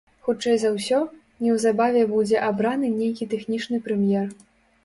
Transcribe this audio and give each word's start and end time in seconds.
Хутчэй 0.27 0.55
за 0.63 0.69
ўсё, 0.77 1.01
неўзабаве 1.47 2.01
будзе 2.15 2.39
абраны 2.49 2.91
нейкі 2.99 3.29
тэхнічны 3.37 3.83
прэм'ер. 3.91 4.27